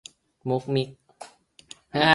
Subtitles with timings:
[0.49, 0.89] มุกมิก